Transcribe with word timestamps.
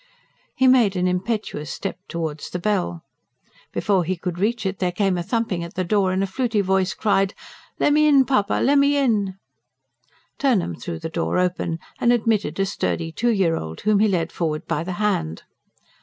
He 0.55 0.65
made 0.67 0.95
an 0.95 1.07
impetuous 1.07 1.69
step 1.69 1.99
towards 2.07 2.49
the 2.49 2.57
bell. 2.57 3.03
Before 3.71 4.03
he 4.03 4.15
could 4.17 4.39
reach 4.39 4.65
it 4.65 4.79
there 4.79 4.91
came 4.91 5.15
a 5.15 5.21
thumping 5.21 5.63
at 5.63 5.75
the 5.75 5.83
door, 5.83 6.11
and 6.11 6.23
a 6.23 6.25
fluty 6.25 6.59
voice 6.61 6.95
cried: 6.95 7.35
"Lemme 7.77 7.97
in, 7.97 8.25
puppa, 8.25 8.61
lemme 8.65 8.95
in!" 8.95 9.35
Turnham 10.39 10.73
threw 10.73 10.97
the 10.97 11.07
door 11.07 11.37
open, 11.37 11.77
and 11.99 12.11
admitted 12.11 12.59
a 12.59 12.65
sturdy 12.65 13.11
two 13.11 13.29
year 13.29 13.55
old, 13.55 13.81
whom 13.81 13.99
he 13.99 14.07
led 14.07 14.31
forward 14.31 14.65
by 14.65 14.83
the 14.83 14.93
hand. 14.97 15.43